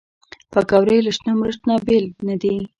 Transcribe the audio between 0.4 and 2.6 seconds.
پکورې له شنه مرچ نه بېل نه دي